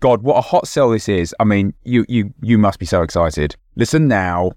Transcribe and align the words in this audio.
God, 0.00 0.22
what 0.22 0.36
a 0.36 0.42
hot 0.42 0.68
sell 0.68 0.90
this 0.90 1.08
is. 1.08 1.34
I 1.40 1.44
mean, 1.44 1.74
you 1.82 2.04
you 2.08 2.34
you 2.42 2.58
must 2.58 2.78
be 2.78 2.86
so 2.86 3.02
excited. 3.02 3.56
Listen 3.76 4.08
now. 4.08 4.52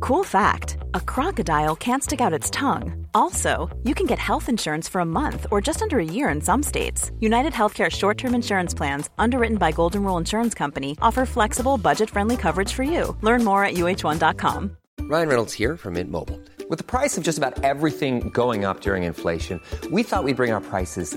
Cool 0.00 0.24
fact 0.24 0.78
a 0.94 1.00
crocodile 1.00 1.76
can't 1.76 2.02
stick 2.02 2.20
out 2.20 2.32
its 2.32 2.50
tongue. 2.50 3.06
Also, 3.14 3.68
you 3.84 3.94
can 3.94 4.06
get 4.06 4.18
health 4.18 4.48
insurance 4.48 4.88
for 4.88 5.00
a 5.00 5.04
month 5.04 5.46
or 5.50 5.60
just 5.60 5.82
under 5.82 5.98
a 5.98 6.04
year 6.04 6.28
in 6.30 6.40
some 6.40 6.62
states. 6.62 7.10
United 7.20 7.52
Healthcare 7.52 7.90
short 7.90 8.18
term 8.18 8.34
insurance 8.34 8.74
plans, 8.74 9.08
underwritten 9.18 9.58
by 9.58 9.72
Golden 9.72 10.02
Rule 10.02 10.16
Insurance 10.18 10.54
Company, 10.54 10.96
offer 11.00 11.26
flexible, 11.26 11.78
budget 11.78 12.10
friendly 12.10 12.36
coverage 12.36 12.72
for 12.72 12.82
you. 12.82 13.16
Learn 13.22 13.44
more 13.44 13.64
at 13.64 13.74
uh1.com. 13.74 14.76
Ryan 15.02 15.28
Reynolds 15.28 15.52
here 15.52 15.76
from 15.76 15.94
Mint 15.94 16.10
Mobile. 16.10 16.40
With 16.68 16.78
the 16.78 16.84
price 16.84 17.18
of 17.18 17.24
just 17.24 17.38
about 17.38 17.62
everything 17.64 18.30
going 18.30 18.64
up 18.64 18.80
during 18.80 19.04
inflation, 19.04 19.60
we 19.90 20.02
thought 20.02 20.24
we'd 20.24 20.36
bring 20.36 20.52
our 20.52 20.60
prices 20.60 21.16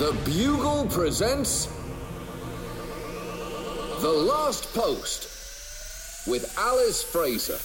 The 0.00 0.16
Bugle 0.24 0.86
presents 0.86 1.68
The 4.00 4.08
Last 4.08 4.72
Post 4.72 6.26
with 6.26 6.56
Alice 6.56 7.02
Fraser. 7.02 7.58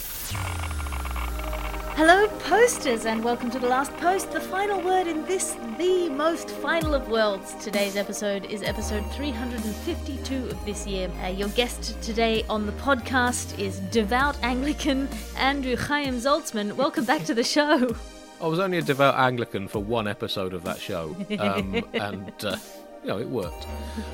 Hello, 1.96 2.28
posters, 2.40 3.06
and 3.06 3.24
welcome 3.24 3.50
to 3.52 3.58
the 3.58 3.70
last 3.70 3.96
post, 3.96 4.32
the 4.32 4.42
final 4.42 4.82
word 4.82 5.08
in 5.08 5.24
this, 5.24 5.56
the 5.78 6.10
most 6.10 6.50
final 6.50 6.94
of 6.94 7.08
worlds. 7.08 7.56
Today's 7.64 7.96
episode 7.96 8.44
is 8.48 8.64
episode 8.64 9.10
352 9.14 10.36
of 10.50 10.66
this 10.66 10.86
year. 10.86 11.10
Uh, 11.24 11.28
your 11.28 11.48
guest 11.50 12.02
today 12.02 12.44
on 12.50 12.66
the 12.66 12.74
podcast 12.74 13.58
is 13.58 13.80
devout 13.92 14.38
Anglican 14.44 15.08
Andrew 15.38 15.78
Chaim 15.78 16.16
Zaltzman. 16.16 16.74
Welcome 16.74 17.06
back 17.06 17.24
to 17.28 17.34
the 17.34 17.46
show. 17.46 17.96
I 18.42 18.48
was 18.48 18.60
only 18.60 18.78
a 18.78 18.82
devout 18.82 19.16
Anglican 19.16 19.68
for 19.68 19.80
one 19.80 20.08
episode 20.08 20.54
of 20.54 20.64
that 20.64 20.80
show, 20.80 21.16
um, 21.40 21.84
and 21.94 22.32
uh, 22.44 22.58
you 23.02 23.08
know 23.08 23.20
it 23.20 23.28
worked. 23.30 23.66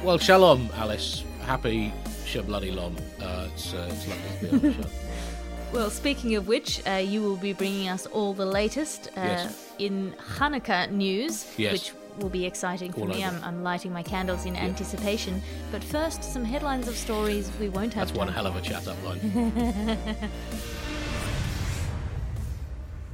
Well, 0.03 0.17
shalom, 0.17 0.69
Alice. 0.75 1.23
Happy 1.41 1.91
Shabloody 2.25 2.73
Lom. 2.73 2.95
Uh, 3.19 3.47
it's, 3.53 3.73
uh, 3.73 3.89
it's 3.91 4.07
lovely 4.07 4.23
to 4.31 4.45
be 4.45 4.49
on 4.67 4.73
the 4.77 4.83
show. 4.83 4.89
Well, 5.73 5.89
speaking 5.89 6.35
of 6.35 6.49
which, 6.49 6.85
uh, 6.85 6.95
you 6.95 7.21
will 7.21 7.37
be 7.37 7.53
bringing 7.53 7.87
us 7.87 8.05
all 8.07 8.33
the 8.33 8.45
latest 8.45 9.07
uh, 9.15 9.21
Yes. 9.21 9.71
in 9.79 10.13
Hanukkah 10.35 10.91
news, 10.91 11.45
Yes. 11.55 11.71
which 11.71 11.93
will 12.19 12.27
be 12.27 12.45
exciting 12.45 12.91
for 12.91 13.01
All 13.01 13.07
me. 13.07 13.23
I'm, 13.23 13.41
I'm 13.41 13.63
lighting 13.63 13.93
my 13.93 14.03
candles 14.03 14.45
in 14.45 14.57
anticipation. 14.57 15.41
But 15.71 15.81
first, 15.81 16.25
some 16.25 16.43
headlines 16.43 16.89
of 16.89 16.97
stories 16.97 17.49
we 17.57 17.69
won't 17.69 17.93
have 17.93 18.09
That's 18.09 18.17
one 18.17 18.27
hell 18.27 18.47
of 18.47 18.57
a 18.57 18.61
chat 18.61 18.85
up 18.85 18.97
line. 19.05 19.97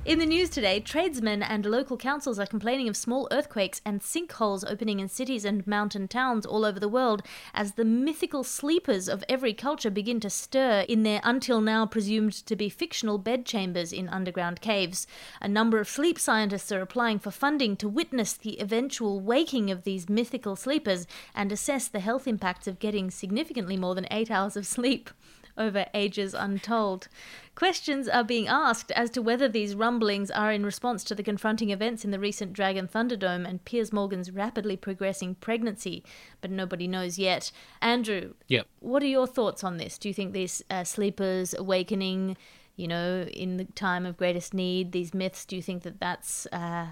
In 0.08 0.20
the 0.20 0.26
news 0.26 0.50
today, 0.50 0.80
tradesmen 0.80 1.44
and 1.44 1.66
local 1.66 1.98
councils 1.98 2.40
are 2.40 2.46
complaining 2.46 2.88
of 2.88 2.96
small 2.96 3.28
earthquakes 3.30 3.82
and 3.84 4.00
sinkholes 4.00 4.64
opening 4.66 5.02
in 5.02 5.10
cities 5.10 5.44
and 5.44 5.68
mountain 5.68 6.08
towns 6.08 6.46
all 6.46 6.64
over 6.64 6.80
the 6.80 6.88
world 6.88 7.24
as 7.54 7.74
the 7.74 7.84
mythical 7.84 8.46
sleepers 8.46 9.10
of 9.10 9.22
every 9.28 9.54
culture 9.54 9.90
begin 9.90 10.22
to 10.22 10.30
stir 10.30 10.86
in 10.88 11.04
their 11.04 11.20
until 11.26 11.60
now 11.60 11.86
presumed 11.86 12.32
to 12.32 12.56
be 12.56 12.70
fictional 12.70 13.18
bedchambers 13.18 13.92
in 13.92 14.08
underground 14.08 14.62
caves. 14.62 15.08
A 15.42 15.48
number 15.50 15.78
of 15.78 15.90
sleep 15.90 16.18
scientists 16.18 16.72
are 16.72 16.80
applying 16.80 17.20
for 17.20 17.30
funding 17.30 17.76
to 17.76 17.90
witness 17.90 18.32
the 18.32 18.62
eventual 18.62 19.20
waking 19.20 19.70
of 19.70 19.84
these 19.84 20.08
mythical 20.08 20.56
sleepers 20.56 21.06
and 21.36 21.52
assess 21.52 21.90
the 21.90 22.00
health 22.00 22.30
impacts 22.30 22.66
of 22.66 22.80
getting 22.80 23.12
significantly 23.12 23.76
more 23.76 23.94
than 23.94 24.08
eight 24.10 24.32
hours 24.32 24.56
of 24.56 24.66
sleep 24.66 25.10
over 25.58 25.86
ages 25.94 26.34
untold. 26.34 27.08
Questions 27.56 28.08
are 28.08 28.24
being 28.24 28.48
asked 28.48 28.92
as 28.92 29.10
to 29.12 29.22
whether 29.22 29.48
these 29.50 29.74
rumblings 29.74 30.30
are 30.30 30.52
in 30.52 30.64
response 30.64 31.04
to 31.06 31.16
the 31.16 31.24
confronting 31.24 31.72
events 31.72 32.06
in 32.06 32.12
the 32.12 32.20
recent 32.20 32.54
Dragon 32.54 32.88
Thunderdome 32.88 33.48
and 33.48 33.66
Piers 33.66 33.92
Morgan's 33.92 34.30
rapidly 34.32 34.78
progressing 34.78 35.36
pregnancy, 35.36 36.04
but 36.40 36.52
nobody 36.52 36.88
knows 36.88 37.18
yet. 37.18 37.52
Andrew, 37.82 38.34
Yep. 38.48 38.68
what 38.80 39.02
are 39.02 39.08
your 39.08 39.26
thoughts 39.28 39.64
on 39.64 39.78
this? 39.78 39.98
Do 39.98 40.08
you 40.08 40.14
think 40.14 40.34
these 40.34 40.64
uh, 40.70 40.84
sleepers 40.84 41.56
awakening, 41.56 42.38
you 42.76 42.88
know, 42.88 43.24
in 43.24 43.58
the 43.58 43.66
time 43.66 44.06
of 44.06 44.18
greatest 44.18 44.54
need, 44.54 44.92
these 44.92 45.14
myths, 45.14 45.44
do 45.46 45.56
you 45.56 45.62
think 45.64 45.82
that 45.82 46.00
that's 46.00 46.46
uh, 46.52 46.90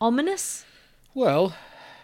ominous? 0.00 0.64
Well, 1.14 1.54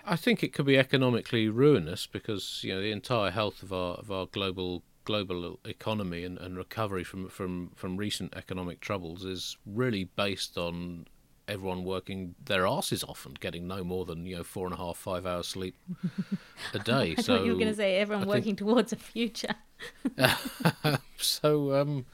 I 0.05 0.17
think 0.17 0.43
it 0.43 0.53
could 0.53 0.67
be 0.67 0.79
economically 0.79 1.49
ruinous 1.49 2.07
because 2.07 2.61
you 2.63 2.75
know 2.75 2.81
the 2.81 2.93
entire 2.93 3.31
health 3.31 3.63
of 3.63 3.73
our 3.73 3.95
of 3.95 4.11
our 4.11 4.27
global 4.27 4.83
global 5.09 5.59
economy 5.65 6.23
and, 6.23 6.37
and 6.37 6.55
recovery 6.59 7.03
from, 7.03 7.31
from 7.31 7.71
from 7.75 7.97
recent 7.97 8.31
economic 8.37 8.79
troubles 8.79 9.25
is 9.25 9.57
really 9.65 10.05
based 10.05 10.59
on 10.59 11.07
everyone 11.49 11.83
working 11.83 12.35
their 12.45 12.67
asses 12.67 13.03
off 13.03 13.25
and 13.25 13.41
getting 13.41 13.67
no 13.67 13.83
more 13.83 14.05
than 14.05 14.27
you 14.27 14.37
know 14.37 14.45
four 14.45 14.67
and 14.67 14.75
a 14.75 14.77
half 14.77 14.99
five 14.99 15.25
hours 15.25 15.49
sleep 15.49 15.75
a 16.75 16.79
day. 16.79 17.15
I 17.17 17.23
so 17.23 17.39
thought 17.39 17.47
you 17.47 17.53
were 17.53 17.59
going 17.59 17.71
to 17.71 17.75
say 17.75 17.97
everyone 17.97 18.25
I 18.25 18.27
think- 18.27 18.35
working 18.37 18.57
towards 18.57 18.93
a 18.93 18.97
future. 18.97 19.55
so 21.17 21.75
um, 21.81 22.05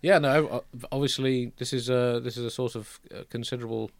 yeah, 0.00 0.18
no. 0.18 0.64
Obviously, 0.90 1.52
this 1.58 1.74
is 1.74 1.90
a 1.90 2.18
this 2.24 2.38
is 2.38 2.44
a 2.46 2.50
source 2.50 2.74
of 2.74 2.98
uh, 3.14 3.24
considerable 3.28 3.90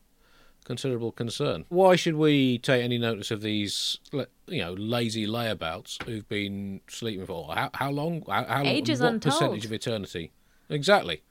considerable 0.69 1.11
concern. 1.11 1.65
Why 1.71 1.97
should 1.97 2.15
we 2.17 2.59
take 2.59 2.85
any 2.85 2.99
notice 2.99 3.31
of 3.31 3.41
these, 3.41 3.99
you 4.47 4.61
know, 4.61 4.75
lazy 4.75 5.27
layabouts 5.27 6.01
who've 6.05 6.29
been 6.29 6.83
sleeping 6.89 7.25
for 7.25 7.53
how, 7.55 7.71
how 7.73 7.91
long? 7.91 8.23
How, 8.29 8.45
how 8.45 8.63
Ages 8.65 9.01
what 9.01 9.15
untold. 9.15 9.33
percentage 9.33 9.65
of 9.65 9.73
eternity? 9.73 10.31
Exactly. 10.69 11.23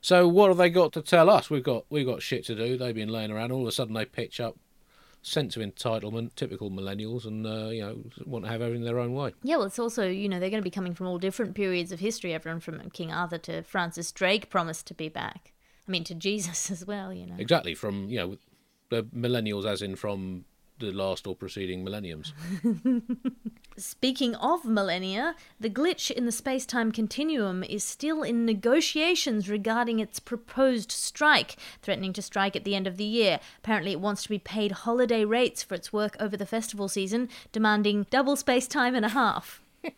So 0.00 0.26
what 0.26 0.48
have 0.48 0.56
they 0.56 0.70
got 0.70 0.94
to 0.94 1.02
tell 1.02 1.28
us? 1.28 1.50
We've 1.50 1.62
got 1.62 1.84
we've 1.90 2.06
got 2.06 2.22
shit 2.22 2.46
to 2.46 2.54
do. 2.54 2.78
They've 2.78 2.94
been 2.94 3.10
laying 3.10 3.30
around. 3.30 3.52
All 3.52 3.60
of 3.62 3.68
a 3.68 3.72
sudden, 3.72 3.92
they 3.92 4.06
pitch 4.06 4.40
up, 4.40 4.56
sense 5.20 5.54
of 5.54 5.62
entitlement, 5.62 6.34
typical 6.34 6.70
millennials, 6.70 7.26
and 7.26 7.46
uh, 7.46 7.68
you 7.68 7.82
know 7.82 7.98
want 8.24 8.46
to 8.46 8.50
have 8.50 8.62
everything 8.62 8.84
their 8.84 8.98
own 8.98 9.12
way. 9.12 9.34
Yeah, 9.42 9.56
well, 9.56 9.66
it's 9.66 9.78
also, 9.78 10.08
you 10.08 10.30
know, 10.30 10.40
they're 10.40 10.50
going 10.50 10.62
to 10.62 10.70
be 10.70 10.70
coming 10.70 10.94
from 10.94 11.08
all 11.08 11.18
different 11.18 11.54
periods 11.54 11.92
of 11.92 12.00
history. 12.00 12.32
Everyone 12.32 12.60
from 12.60 12.88
King 12.90 13.12
Arthur 13.12 13.38
to 13.38 13.62
Francis 13.64 14.12
Drake 14.12 14.48
promised 14.48 14.86
to 14.86 14.94
be 14.94 15.10
back. 15.10 15.52
I 15.86 15.90
mean, 15.90 16.04
to 16.04 16.14
Jesus 16.14 16.70
as 16.76 16.86
well, 16.86 17.12
you 17.12 17.26
know. 17.26 17.36
Exactly 17.36 17.74
from 17.74 18.08
you 18.08 18.18
know 18.18 18.38
the 18.90 19.04
millennials, 19.04 19.64
as 19.64 19.82
in 19.82 19.96
from 19.96 20.44
the 20.78 20.92
last 20.92 21.26
or 21.26 21.34
preceding 21.34 21.84
millenniums. 21.84 22.32
Speaking 23.76 24.34
of 24.36 24.64
millennia, 24.64 25.34
the 25.58 25.70
glitch 25.70 26.10
in 26.10 26.26
the 26.26 26.32
space 26.32 26.66
time 26.66 26.92
continuum 26.92 27.62
is 27.64 27.84
still 27.84 28.22
in 28.22 28.44
negotiations 28.44 29.48
regarding 29.48 29.98
its 29.98 30.20
proposed 30.20 30.90
strike, 30.92 31.56
threatening 31.82 32.12
to 32.12 32.22
strike 32.22 32.56
at 32.56 32.64
the 32.64 32.74
end 32.74 32.86
of 32.86 32.96
the 32.96 33.04
year. 33.04 33.40
Apparently, 33.58 33.92
it 33.92 34.00
wants 34.00 34.22
to 34.24 34.28
be 34.28 34.38
paid 34.38 34.72
holiday 34.72 35.24
rates 35.24 35.62
for 35.62 35.74
its 35.74 35.92
work 35.92 36.16
over 36.20 36.36
the 36.36 36.46
festival 36.46 36.88
season, 36.88 37.28
demanding 37.52 38.06
double 38.10 38.36
space 38.36 38.66
time 38.66 38.94
and 38.94 39.04
a 39.04 39.10
half. 39.10 39.62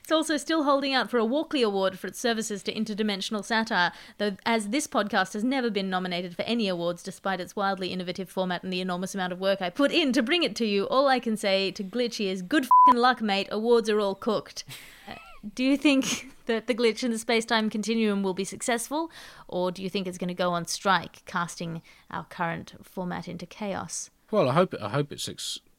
It's 0.00 0.12
also 0.12 0.36
still 0.36 0.62
holding 0.62 0.94
out 0.94 1.10
for 1.10 1.18
a 1.18 1.24
Walkley 1.24 1.62
Award 1.62 1.98
for 1.98 2.06
its 2.06 2.18
services 2.18 2.62
to 2.62 2.72
interdimensional 2.72 3.44
satire, 3.44 3.92
though, 4.18 4.36
as 4.46 4.68
this 4.68 4.86
podcast 4.86 5.32
has 5.32 5.42
never 5.42 5.70
been 5.70 5.90
nominated 5.90 6.36
for 6.36 6.42
any 6.42 6.68
awards 6.68 7.02
despite 7.02 7.40
its 7.40 7.56
wildly 7.56 7.88
innovative 7.88 8.28
format 8.28 8.62
and 8.62 8.72
the 8.72 8.80
enormous 8.80 9.14
amount 9.14 9.32
of 9.32 9.40
work 9.40 9.60
I 9.60 9.70
put 9.70 9.90
in 9.90 10.12
to 10.12 10.22
bring 10.22 10.42
it 10.42 10.54
to 10.56 10.66
you, 10.66 10.84
all 10.84 11.08
I 11.08 11.18
can 11.18 11.36
say 11.36 11.70
to 11.72 11.82
Glitchy 11.82 12.30
is 12.30 12.42
good 12.42 12.68
fing 12.86 12.96
luck, 12.96 13.20
mate. 13.20 13.48
Awards 13.50 13.90
are 13.90 14.00
all 14.00 14.14
cooked. 14.14 14.64
Uh, 15.08 15.14
do 15.54 15.64
you 15.64 15.76
think 15.76 16.28
that 16.46 16.66
the 16.66 16.74
glitch 16.74 17.02
in 17.02 17.10
the 17.10 17.18
space 17.18 17.44
time 17.44 17.70
continuum 17.70 18.22
will 18.22 18.34
be 18.34 18.44
successful, 18.44 19.10
or 19.48 19.70
do 19.70 19.82
you 19.82 19.90
think 19.90 20.06
it's 20.06 20.18
going 20.18 20.28
to 20.28 20.34
go 20.34 20.50
on 20.52 20.66
strike, 20.66 21.24
casting 21.26 21.82
our 22.10 22.24
current 22.24 22.74
format 22.82 23.28
into 23.28 23.46
chaos? 23.46 24.10
Well, 24.30 24.48
I 24.48 24.54
hope 24.54 24.74
I 24.80 24.88
hope 24.88 25.12
it's 25.12 25.28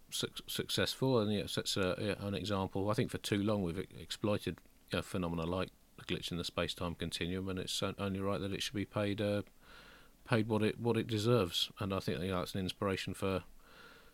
su- 0.09 0.27
successful, 0.47 1.19
and 1.19 1.31
yeah, 1.31 1.47
sets 1.47 1.77
a, 1.77 1.95
yeah, 1.99 2.27
an 2.27 2.33
example. 2.33 2.89
I 2.89 2.93
think 2.93 3.11
for 3.11 3.17
too 3.17 3.41
long 3.43 3.63
we've 3.63 3.85
exploited 3.99 4.57
you 4.91 4.97
know, 4.97 5.01
phenomena 5.01 5.45
like 5.45 5.69
the 5.97 6.05
glitch 6.05 6.31
in 6.31 6.37
the 6.37 6.43
space-time 6.43 6.95
continuum, 6.95 7.49
and 7.49 7.59
it's 7.59 7.81
only 7.97 8.19
right 8.19 8.39
that 8.39 8.53
it 8.53 8.61
should 8.61 8.75
be 8.75 8.85
paid 8.85 9.21
uh, 9.21 9.41
paid 10.27 10.47
what 10.47 10.63
it 10.63 10.79
what 10.79 10.97
it 10.97 11.07
deserves. 11.07 11.69
And 11.79 11.93
I 11.93 11.99
think 11.99 12.21
you 12.21 12.29
know, 12.29 12.39
that's 12.39 12.55
an 12.55 12.61
inspiration 12.61 13.13
for 13.13 13.43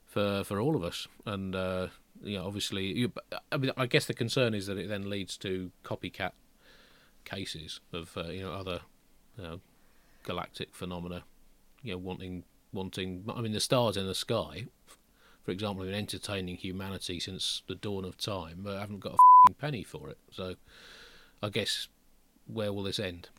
for 0.05 0.43
for 0.43 0.59
all 0.59 0.75
of 0.75 0.83
us. 0.83 1.07
And 1.25 1.55
uh, 1.55 1.87
you 2.23 2.37
know, 2.37 2.45
obviously, 2.45 2.85
you, 2.97 3.11
I 3.51 3.57
mean, 3.57 3.71
I 3.75 3.85
guess 3.85 4.05
the 4.05 4.13
concern 4.13 4.53
is 4.53 4.67
that 4.67 4.77
it 4.77 4.87
then 4.87 5.09
leads 5.09 5.37
to 5.37 5.71
copycat 5.83 6.31
cases 7.25 7.79
of 7.91 8.17
uh, 8.17 8.25
you 8.25 8.41
know 8.41 8.53
other 8.53 8.81
you 9.37 9.43
know, 9.43 9.59
galactic 10.23 10.75
phenomena. 10.75 11.23
You 11.81 11.93
know, 11.93 11.97
wanting 11.97 12.43
wanting. 12.71 13.25
I 13.33 13.41
mean, 13.41 13.51
the 13.51 13.59
stars 13.59 13.97
in 13.97 14.07
the 14.07 14.15
sky, 14.15 14.65
for 15.43 15.51
example, 15.51 15.83
have 15.83 15.91
been 15.91 15.99
entertaining 15.99 16.55
humanity 16.57 17.19
since 17.19 17.61
the 17.67 17.75
dawn 17.75 18.05
of 18.05 18.17
time, 18.17 18.59
but 18.63 18.79
haven't 18.79 18.99
got 19.01 19.15
a 19.49 19.53
penny 19.53 19.83
for 19.83 20.09
it. 20.09 20.17
So, 20.31 20.55
I 21.41 21.49
guess 21.49 21.87
where 22.47 22.71
will 22.73 22.83
this 22.83 22.99
end? 22.99 23.29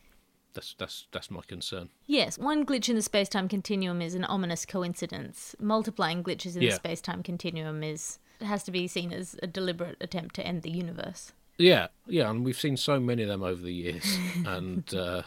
That's 0.52 0.74
that's 0.78 1.06
that's 1.10 1.30
my 1.30 1.40
concern. 1.46 1.88
Yes, 2.06 2.38
one 2.38 2.64
glitch 2.64 2.88
in 2.88 2.94
the 2.94 3.02
space-time 3.02 3.48
continuum 3.48 4.00
is 4.00 4.14
an 4.14 4.24
ominous 4.24 4.64
coincidence. 4.64 5.56
Multiplying 5.58 6.22
glitches 6.22 6.54
in 6.56 6.62
Yeah. 6.62 6.70
the 6.70 6.76
space-time 6.76 7.22
continuum 7.24 7.82
is 7.82 8.18
has 8.40 8.62
to 8.64 8.70
be 8.70 8.86
seen 8.86 9.12
as 9.12 9.36
a 9.42 9.46
deliberate 9.46 9.96
attempt 10.00 10.34
to 10.36 10.46
end 10.46 10.62
the 10.62 10.70
universe. 10.70 11.32
Yeah, 11.58 11.86
yeah, 12.06 12.30
and 12.30 12.44
we've 12.44 12.58
seen 12.58 12.76
so 12.76 12.98
many 13.00 13.22
of 13.22 13.28
them 13.28 13.42
over 13.42 13.62
the 13.62 13.72
years, 13.72 14.18
and 14.46 14.92
uh, 14.94 15.22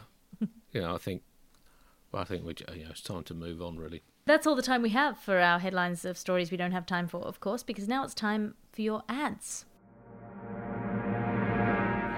you 0.71 0.81
know, 0.81 0.94
I 0.94 0.97
think, 0.97 1.23
well, 2.12 2.21
I 2.21 2.25
think 2.25 2.45
we, 2.45 2.53
you 2.75 2.83
know, 2.83 2.91
it's 2.91 3.01
time 3.01 3.23
to 3.23 3.33
move 3.33 3.62
on, 3.62 3.77
really. 3.77 4.03
That's 4.27 4.45
all 4.45 4.56
the 4.56 4.62
time 4.62 4.81
we 4.81 4.89
have 4.89 5.18
for 5.18 5.39
our 5.39 5.57
headlines 5.57 6.03
of 6.03 6.18
stories 6.18 6.51
we 6.51 6.57
don't 6.57 6.74
have 6.74 6.85
time 6.85 7.07
for, 7.07 7.21
of 7.21 7.39
course, 7.39 7.63
because 7.63 7.88
now 7.88 8.03
it's 8.03 8.13
time 8.13 8.56
for 8.74 8.81
your 8.81 9.03
ads. 9.07 9.63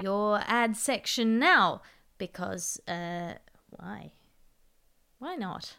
Your 0.01 0.41
ad 0.47 0.75
section 0.75 1.37
now, 1.37 1.83
because, 2.17 2.81
uh, 2.87 3.33
why? 3.69 4.09
Why 5.19 5.35
not? 5.35 5.75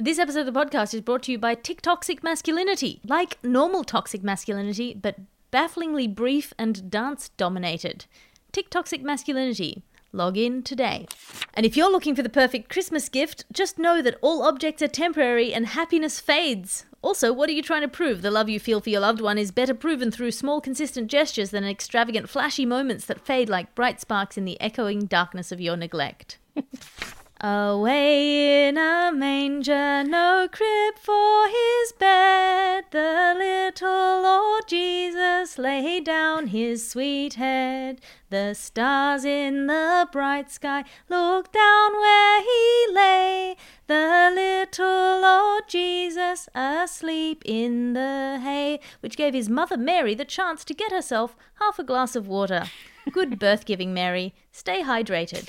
This 0.00 0.18
episode 0.18 0.48
of 0.48 0.52
the 0.52 0.60
podcast 0.60 0.94
is 0.94 1.00
brought 1.00 1.22
to 1.22 1.32
you 1.32 1.38
by 1.38 1.54
Tick 1.54 1.80
Toxic 1.80 2.24
Masculinity. 2.24 3.00
Like 3.06 3.38
normal 3.44 3.84
toxic 3.84 4.24
masculinity, 4.24 4.94
but 4.94 5.20
bafflingly 5.52 6.08
brief 6.08 6.52
and 6.58 6.90
dance 6.90 7.28
dominated. 7.36 8.06
Tick 8.50 8.68
Toxic 8.68 9.00
Masculinity. 9.02 9.84
Log 10.12 10.38
in 10.38 10.62
today. 10.62 11.06
And 11.54 11.66
if 11.66 11.76
you're 11.76 11.90
looking 11.90 12.16
for 12.16 12.22
the 12.22 12.28
perfect 12.28 12.70
Christmas 12.70 13.08
gift, 13.08 13.44
just 13.52 13.78
know 13.78 14.00
that 14.00 14.16
all 14.22 14.42
objects 14.42 14.80
are 14.82 14.88
temporary 14.88 15.52
and 15.52 15.66
happiness 15.66 16.18
fades. 16.18 16.86
Also, 17.02 17.32
what 17.32 17.48
are 17.48 17.52
you 17.52 17.62
trying 17.62 17.82
to 17.82 17.88
prove? 17.88 18.22
The 18.22 18.30
love 18.30 18.48
you 18.48 18.58
feel 18.58 18.80
for 18.80 18.90
your 18.90 19.00
loved 19.00 19.20
one 19.20 19.38
is 19.38 19.52
better 19.52 19.74
proven 19.74 20.10
through 20.10 20.30
small, 20.32 20.60
consistent 20.60 21.08
gestures 21.08 21.50
than 21.50 21.64
extravagant, 21.64 22.28
flashy 22.28 22.64
moments 22.64 23.04
that 23.04 23.24
fade 23.24 23.48
like 23.48 23.74
bright 23.74 24.00
sparks 24.00 24.36
in 24.36 24.44
the 24.44 24.60
echoing 24.60 25.06
darkness 25.06 25.52
of 25.52 25.60
your 25.60 25.76
neglect. 25.76 26.38
Away 27.40 28.66
in 28.66 28.76
a 28.76 29.12
manger, 29.14 30.02
no 30.02 30.48
crib 30.50 30.98
for 31.00 31.46
his 31.46 31.92
bed, 31.92 32.86
the 32.90 33.32
little 33.38 34.22
Lord 34.22 34.64
Jesus 34.66 35.56
lay 35.56 36.00
down 36.00 36.48
his 36.48 36.90
sweet 36.90 37.34
head. 37.34 38.00
The 38.30 38.54
stars 38.54 39.24
in 39.24 39.68
the 39.68 40.08
bright 40.10 40.50
sky 40.50 40.82
looked 41.08 41.52
down 41.52 41.92
where 41.92 42.42
he 42.42 42.86
lay, 42.92 43.56
the 43.86 44.32
little 44.34 45.20
Lord 45.20 45.62
Jesus 45.68 46.48
asleep 46.56 47.44
in 47.44 47.92
the 47.92 48.40
hay, 48.42 48.80
which 48.98 49.16
gave 49.16 49.32
his 49.32 49.48
mother 49.48 49.76
Mary 49.76 50.16
the 50.16 50.24
chance 50.24 50.64
to 50.64 50.74
get 50.74 50.90
herself 50.90 51.36
half 51.60 51.78
a 51.78 51.84
glass 51.84 52.16
of 52.16 52.26
water. 52.26 52.64
Good 53.12 53.38
birth 53.38 53.64
giving, 53.64 53.94
Mary. 53.94 54.34
Stay 54.50 54.82
hydrated. 54.82 55.48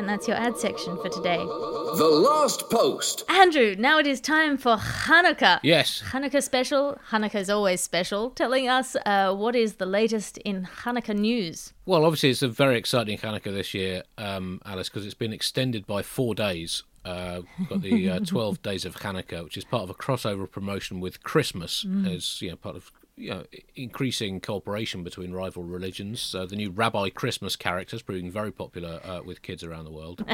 And 0.00 0.08
that's 0.08 0.26
your 0.26 0.38
ad 0.38 0.56
section 0.56 0.96
for 0.96 1.10
today. 1.10 1.36
The 1.36 2.10
last 2.10 2.70
post. 2.70 3.22
Andrew, 3.28 3.76
now 3.78 3.98
it 3.98 4.06
is 4.06 4.18
time 4.18 4.56
for 4.56 4.76
Hanukkah. 4.78 5.60
Yes. 5.62 6.02
Hanukkah 6.12 6.42
special. 6.42 6.98
Hanukkah 7.10 7.34
is 7.34 7.50
always 7.50 7.82
special. 7.82 8.30
Telling 8.30 8.66
us 8.66 8.96
uh, 9.04 9.34
what 9.34 9.54
is 9.54 9.74
the 9.74 9.84
latest 9.84 10.38
in 10.38 10.66
Hanukkah 10.84 11.14
news. 11.14 11.74
Well, 11.84 12.06
obviously, 12.06 12.30
it's 12.30 12.40
a 12.40 12.48
very 12.48 12.78
exciting 12.78 13.18
Hanukkah 13.18 13.52
this 13.52 13.74
year, 13.74 14.02
um, 14.16 14.62
Alice, 14.64 14.88
because 14.88 15.04
it's 15.04 15.12
been 15.12 15.34
extended 15.34 15.86
by 15.86 16.00
four 16.00 16.34
days. 16.34 16.82
Uh, 17.04 17.42
got 17.68 17.82
the 17.82 18.08
uh, 18.08 18.20
12 18.24 18.62
days 18.62 18.86
of 18.86 18.96
Hanukkah, 18.96 19.44
which 19.44 19.58
is 19.58 19.64
part 19.64 19.82
of 19.82 19.90
a 19.90 19.94
crossover 19.94 20.50
promotion 20.50 21.00
with 21.00 21.22
Christmas, 21.24 21.84
as 22.06 22.40
you 22.40 22.48
know, 22.48 22.56
part 22.56 22.76
of 22.76 22.90
you 23.20 23.30
know, 23.30 23.44
increasing 23.76 24.40
cooperation 24.40 25.04
between 25.04 25.32
rival 25.32 25.62
religions. 25.62 26.34
Uh, 26.34 26.46
the 26.46 26.56
new 26.56 26.70
Rabbi 26.70 27.10
Christmas 27.10 27.56
characters 27.56 28.02
proving 28.02 28.30
very 28.30 28.50
popular 28.50 29.00
uh, 29.04 29.20
with 29.24 29.42
kids 29.42 29.62
around 29.62 29.84
the 29.84 29.90
world. 29.90 30.24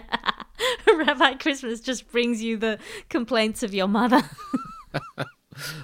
Rabbi 0.87 1.35
Christmas 1.35 1.81
just 1.81 2.11
brings 2.11 2.43
you 2.43 2.57
the 2.57 2.79
complaints 3.09 3.63
of 3.63 3.75
your 3.75 3.89
mother. 3.89 4.23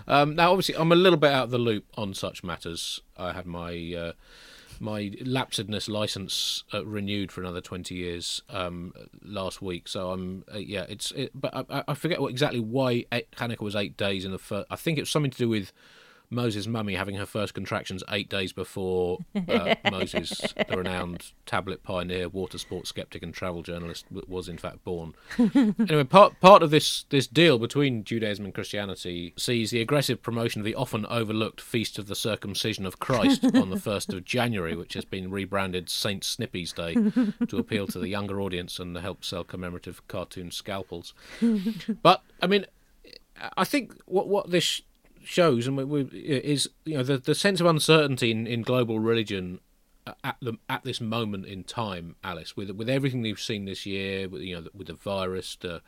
Um, 0.06 0.35
now, 0.35 0.50
obviously, 0.50 0.76
I'm 0.76 0.92
a 0.92 0.97
little 0.97 1.18
bit 1.18 1.32
out 1.32 1.44
of 1.44 1.50
the 1.50 1.59
loop 1.59 1.87
on 1.97 2.14
such 2.14 2.44
matters. 2.44 3.00
I 3.16 3.32
had 3.32 3.47
my 3.47 3.94
uh, 3.97 4.12
my 4.80 5.12
lapsedness 5.21 5.88
license 5.88 6.64
uh, 6.75 6.85
renewed 6.85 7.30
for 7.30 7.40
another 7.40 7.61
20 7.61 7.94
years 7.94 8.42
um, 8.50 8.92
last 9.23 9.62
week. 9.62 9.88
So 9.88 10.11
I'm 10.11 10.44
uh, 10.52 10.59
yeah, 10.59 10.85
it's 10.88 11.11
it, 11.12 11.30
but 11.35 11.54
I, 11.71 11.85
I 11.88 11.94
forget 11.94 12.21
what, 12.21 12.30
exactly 12.30 12.61
why 12.61 13.06
eight, 13.12 13.30
Hanukkah 13.32 13.61
was 13.61 13.76
eight 13.76 13.97
days 13.97 14.25
in 14.25 14.32
the 14.32 14.38
first. 14.38 14.66
I 14.71 14.76
think 14.76 14.99
it 14.99 15.02
was 15.02 15.11
something 15.11 15.30
to 15.30 15.38
do 15.38 15.49
with. 15.49 15.73
Moses' 16.33 16.67
mummy 16.67 16.95
having 16.95 17.17
her 17.17 17.27
first 17.27 17.55
contractions 17.55 18.03
eight 18.11 18.29
days 18.29 18.53
before 18.53 19.19
uh, 19.49 19.75
Moses, 19.91 20.55
the 20.69 20.77
renowned 20.77 21.33
tablet 21.47 21.83
pioneer, 21.83 22.29
water 22.29 22.59
sports 22.59 22.89
skeptic, 22.89 23.23
and 23.23 23.35
travel 23.35 23.62
journalist, 23.62 24.07
w- 24.09 24.27
was 24.29 24.49
in 24.49 24.59
fact 24.59 24.83
born. 24.85 25.15
anyway, 25.39 26.05
part 26.05 26.41
part 26.41 26.62
of 26.62 26.71
this 26.71 27.05
this 27.11 27.27
deal 27.27 27.59
between 27.59 28.05
Judaism 28.05 28.45
and 28.45 28.55
Christianity 28.55 29.35
sees 29.37 29.71
the 29.71 29.81
aggressive 29.81 30.23
promotion 30.23 30.61
of 30.61 30.65
the 30.65 30.75
often 30.75 31.07
overlooked 31.07 31.61
feast 31.61 31.99
of 31.99 32.07
the 32.07 32.17
circumcision 32.17 32.87
of 32.87 32.99
Christ 32.99 33.45
on 33.55 33.71
the 33.71 33.81
first 33.81 34.12
of 34.12 34.25
January, 34.25 34.75
which 34.75 34.95
has 34.95 35.05
been 35.05 35.31
rebranded 35.31 35.91
Saint 35.91 36.25
Snippy's 36.25 36.73
Day 36.73 36.95
to 36.95 37.59
appeal 37.59 37.87
to 37.89 37.99
the 37.99 38.09
younger 38.09 38.41
audience 38.41 38.79
and 38.79 38.97
help 38.97 39.25
sell 39.25 39.45
commemorative 39.45 40.07
cartoon 40.09 40.51
scalpels. 40.51 41.15
but 42.03 42.23
I 42.41 42.47
mean, 42.47 42.67
I 43.57 43.65
think 43.65 43.95
what 44.07 44.29
what 44.29 44.51
this 44.51 44.83
shows 45.25 45.67
and 45.67 45.76
we, 45.76 45.85
we, 45.85 46.02
is 46.02 46.69
you 46.85 46.97
know 46.97 47.02
the 47.02 47.19
the 47.19 47.35
sense 47.35 47.61
of 47.61 47.67
uncertainty 47.67 48.31
in, 48.31 48.47
in 48.47 48.62
global 48.62 48.99
religion 48.99 49.61
at 50.25 50.37
the 50.41 50.59
at 50.69 50.85
this 50.85 51.00
moment 51.00 51.47
in 51.47 51.64
time, 51.64 52.17
Alice, 52.25 52.57
with 52.57 52.71
with 52.71 52.88
everything 52.88 53.23
we've 53.23 53.41
seen 53.41 53.64
this 53.64 53.87
year, 53.87 54.29
with 54.29 54.43
you 54.43 54.61
know 54.61 54.69
with 54.75 54.88
the 54.88 54.95
virus, 54.95 55.57
the 55.57 55.83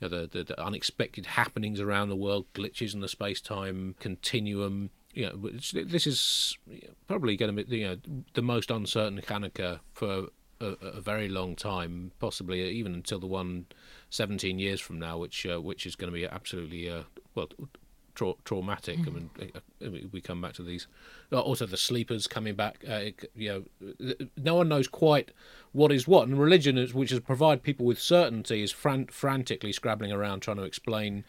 you 0.00 0.08
know, 0.08 0.20
the, 0.20 0.26
the, 0.26 0.44
the 0.44 0.62
unexpected 0.62 1.26
happenings 1.26 1.80
around 1.80 2.10
the 2.10 2.16
world, 2.16 2.46
glitches 2.54 2.94
in 2.94 3.00
the 3.00 3.08
space 3.08 3.40
time 3.40 3.94
continuum. 3.98 4.90
You 5.14 5.30
know, 5.30 5.50
this 5.72 6.06
is 6.06 6.58
probably 7.06 7.36
going 7.36 7.56
to 7.56 7.64
be 7.64 7.78
you 7.78 7.88
know 7.88 7.96
the 8.34 8.42
most 8.42 8.70
uncertain 8.70 9.20
Hanukkah 9.20 9.80
for 9.92 10.28
a, 10.60 10.66
a, 10.82 11.00
very 11.00 11.28
long 11.28 11.56
time, 11.56 12.12
possibly 12.18 12.68
even 12.68 12.94
until 12.94 13.18
the 13.18 13.26
one 13.26 13.66
17 14.10 14.58
years 14.58 14.80
from 14.80 14.98
now, 14.98 15.18
which 15.18 15.46
uh, 15.46 15.60
which 15.60 15.86
is 15.86 15.96
going 15.96 16.12
to 16.12 16.16
be 16.16 16.26
absolutely 16.26 16.90
uh, 16.90 17.04
well 17.34 17.48
tra- 18.16 18.34
traumatic. 18.44 18.98
Mm. 18.98 19.06
I, 19.06 19.10
mean, 19.10 19.30
I 19.80 19.84
mean, 19.84 20.10
we 20.12 20.20
come 20.20 20.40
back 20.40 20.54
to 20.54 20.62
these. 20.62 20.88
Uh, 21.30 21.40
also, 21.40 21.66
the 21.66 21.76
sleepers 21.76 22.26
coming 22.26 22.54
back. 22.54 22.84
Uh, 22.88 23.10
you 23.36 23.64
know, 23.78 24.24
no 24.36 24.56
one 24.56 24.68
knows 24.68 24.88
quite 24.88 25.30
what 25.72 25.92
is 25.92 26.08
what, 26.08 26.26
and 26.26 26.40
religion, 26.40 26.76
is, 26.76 26.92
which 26.92 27.10
has 27.10 27.20
provide 27.20 27.62
people 27.62 27.86
with 27.86 28.00
certainty, 28.00 28.62
is 28.62 28.72
fran- 28.72 29.06
frantically 29.06 29.72
scrabbling 29.72 30.10
around 30.10 30.40
trying 30.40 30.56
to 30.56 30.64
explain. 30.64 31.24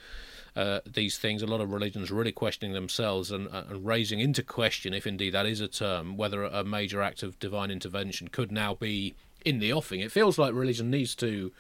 Uh, 0.56 0.80
these 0.92 1.20
things. 1.20 1.44
A 1.44 1.46
lot 1.46 1.62
of 1.62 1.72
religions 1.72 2.10
really 2.10 2.32
questioning 2.32 2.74
themselves 2.74 3.30
and, 3.30 3.48
uh, 3.50 3.66
and, 3.70 3.86
raising 3.86 4.20
into 4.20 4.42
question, 4.42 4.92
if 4.92 5.06
indeed 5.06 5.36
that 5.36 5.46
is 5.46 5.62
a 5.62 5.68
term, 5.68 6.18
whether 6.18 6.46
a 6.46 6.64
major 6.64 7.00
act 7.00 7.22
of 7.22 7.38
divine 7.38 7.70
intervention 7.70 8.30
could 8.30 8.52
now 8.52 8.74
be 8.74 9.14
in 9.46 9.60
the 9.60 9.72
offing. 9.72 10.00
It 10.00 10.12
feels 10.12 10.40
like 10.40 10.56
religion 10.56 10.90
needs 10.90 11.14
to 11.18 11.52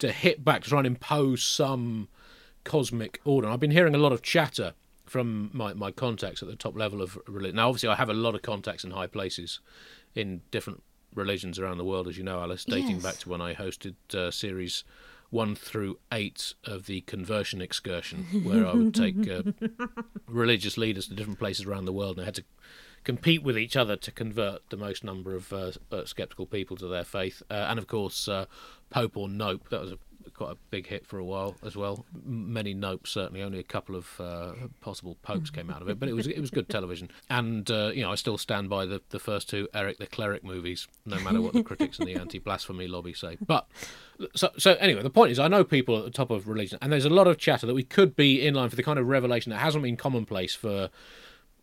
to 0.00 0.12
hit 0.12 0.44
back 0.44 0.64
to 0.64 0.68
try 0.68 0.80
and 0.80 0.86
impose 0.86 1.42
some 1.42 2.08
cosmic 2.64 3.20
order. 3.24 3.48
I've 3.48 3.60
been 3.60 3.70
hearing 3.70 3.94
a 3.94 3.98
lot 3.98 4.12
of 4.12 4.22
chatter 4.22 4.74
from 5.04 5.50
my, 5.52 5.74
my 5.74 5.90
contacts 5.90 6.42
at 6.42 6.48
the 6.48 6.56
top 6.56 6.76
level 6.76 7.02
of 7.02 7.18
religion. 7.26 7.56
Now, 7.56 7.68
obviously, 7.68 7.88
I 7.88 7.96
have 7.96 8.08
a 8.08 8.14
lot 8.14 8.34
of 8.34 8.42
contacts 8.42 8.84
in 8.84 8.92
high 8.92 9.06
places 9.06 9.60
in 10.14 10.42
different 10.50 10.82
religions 11.14 11.58
around 11.58 11.78
the 11.78 11.84
world, 11.84 12.08
as 12.08 12.16
you 12.16 12.24
know, 12.24 12.40
Alice, 12.40 12.64
dating 12.64 12.96
yes. 12.96 13.02
back 13.02 13.16
to 13.18 13.28
when 13.28 13.40
I 13.40 13.54
hosted 13.54 13.94
uh, 14.14 14.30
series 14.30 14.84
one 15.30 15.54
through 15.54 15.98
eight 16.12 16.52
of 16.64 16.84
the 16.84 17.00
conversion 17.02 17.62
excursion, 17.62 18.24
where 18.44 18.66
I 18.66 18.74
would 18.74 18.94
take 18.94 19.28
uh, 19.28 19.42
religious 20.28 20.76
leaders 20.76 21.08
to 21.08 21.14
different 21.14 21.38
places 21.38 21.64
around 21.64 21.86
the 21.86 21.92
world, 21.92 22.16
and 22.16 22.22
I 22.22 22.24
had 22.26 22.34
to 22.34 22.44
compete 23.04 23.42
with 23.42 23.58
each 23.58 23.76
other 23.76 23.96
to 23.96 24.10
convert 24.10 24.68
the 24.68 24.76
most 24.76 25.02
number 25.02 25.34
of 25.34 25.52
uh, 25.52 25.72
uh, 25.90 26.04
skeptical 26.04 26.46
people 26.46 26.76
to 26.76 26.86
their 26.86 27.04
faith. 27.04 27.42
Uh, 27.50 27.66
and 27.68 27.78
of 27.78 27.86
course, 27.86 28.28
uh, 28.28 28.44
Pope 28.90 29.16
or 29.16 29.28
Nope. 29.28 29.68
That 29.70 29.80
was 29.80 29.92
a 29.92 29.98
quite 30.34 30.52
a 30.52 30.56
big 30.70 30.86
hit 30.86 31.06
for 31.06 31.18
a 31.18 31.24
while 31.24 31.56
as 31.64 31.76
well. 31.76 32.04
Many 32.24 32.74
nopes, 32.74 33.08
certainly. 33.08 33.42
Only 33.42 33.58
a 33.58 33.64
couple 33.64 33.96
of 33.96 34.20
uh, 34.20 34.52
possible 34.80 35.16
popes 35.22 35.50
came 35.50 35.70
out 35.70 35.82
of 35.82 35.88
it, 35.88 35.98
but 35.98 36.08
it 36.08 36.14
was 36.14 36.26
it 36.26 36.40
was 36.40 36.50
good 36.50 36.68
television. 36.68 37.10
And 37.30 37.70
uh, 37.70 37.90
you 37.94 38.02
know, 38.02 38.12
I 38.12 38.14
still 38.14 38.38
stand 38.38 38.68
by 38.68 38.86
the, 38.86 39.02
the 39.10 39.18
first 39.18 39.48
two 39.48 39.68
Eric 39.74 39.98
the 39.98 40.06
Cleric 40.06 40.44
movies, 40.44 40.88
no 41.04 41.18
matter 41.20 41.40
what 41.40 41.52
the 41.52 41.62
critics 41.72 41.98
and 41.98 42.08
the 42.08 42.14
anti-blasphemy 42.14 42.88
lobby 42.88 43.14
say. 43.14 43.36
But 43.44 43.66
so 44.34 44.50
so 44.58 44.74
anyway, 44.74 45.02
the 45.02 45.10
point 45.10 45.32
is, 45.32 45.38
I 45.38 45.48
know 45.48 45.64
people 45.64 45.98
at 45.98 46.04
the 46.04 46.10
top 46.10 46.30
of 46.30 46.48
religion, 46.48 46.78
and 46.82 46.92
there's 46.92 47.04
a 47.04 47.10
lot 47.10 47.26
of 47.26 47.38
chatter 47.38 47.66
that 47.66 47.74
we 47.74 47.84
could 47.84 48.16
be 48.16 48.46
in 48.46 48.54
line 48.54 48.68
for 48.68 48.76
the 48.76 48.82
kind 48.82 48.98
of 48.98 49.06
revelation 49.06 49.50
that 49.50 49.58
hasn't 49.58 49.82
been 49.82 49.96
commonplace 49.96 50.54
for 50.54 50.90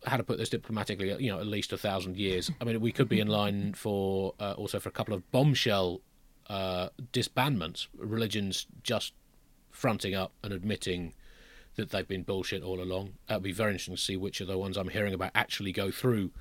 how 0.06 0.18
to 0.18 0.24
put 0.24 0.38
this 0.38 0.50
diplomatically, 0.50 1.16
you 1.20 1.32
know, 1.32 1.40
at 1.40 1.48
least 1.48 1.74
a 1.74 1.78
thousand 1.78 2.18
years. 2.18 2.50
I 2.62 2.64
mean, 2.64 2.80
we 2.80 2.92
could 2.92 3.10
be 3.10 3.20
in 3.20 3.28
line 3.28 3.74
for 3.74 4.34
uh, 4.40 4.54
also 4.54 4.80
for 4.80 4.90
a 4.90 4.92
couple 4.92 5.14
of 5.14 5.30
bombshell 5.32 6.02
uh, 6.50 6.90
disbandments, 7.14 7.88
religions 7.98 8.66
just 8.84 9.14
fronting 9.72 10.16
up 10.16 10.32
and 10.44 10.52
admitting 10.52 11.14
that 11.76 11.92
they've 11.92 12.08
been 12.08 12.24
bullshit 12.24 12.64
all 12.64 12.82
along. 12.82 13.14
That'd 13.28 13.44
be 13.44 13.52
very 13.52 13.72
interesting 13.72 13.96
to 13.96 14.02
see 14.02 14.18
which 14.18 14.42
of 14.42 14.48
the 14.48 14.58
ones 14.58 14.76
I'm 14.76 14.90
hearing 14.90 15.14
about 15.14 15.32
actually 15.36 15.72
go 15.72 15.92
through 15.92 16.32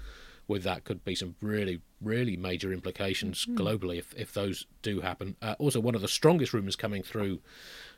with 0.48 0.64
that. 0.64 0.84
Could 0.84 1.04
be 1.04 1.14
some 1.14 1.36
really, 1.40 1.80
really 2.00 2.36
major 2.36 2.72
implications 2.72 3.46
mm. 3.46 3.56
globally 3.56 3.98
if, 3.98 4.14
if 4.16 4.32
those 4.32 4.66
do 4.82 5.00
happen. 5.00 5.36
Uh, 5.40 5.54
also, 5.58 5.78
one 5.78 5.94
of 5.94 6.00
the 6.00 6.08
strongest 6.08 6.52
rumours 6.52 6.74
coming 6.74 7.02
through 7.02 7.40